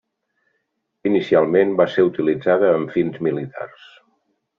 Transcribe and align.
Inicialment 1.09 1.75
va 1.81 1.87
ser 1.95 2.05
utilitzada 2.07 2.71
amb 2.79 2.95
fins 2.95 3.21
militars. 3.29 3.85